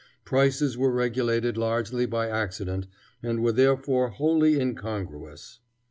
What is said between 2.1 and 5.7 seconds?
accident, and were therefore wholly incongruous.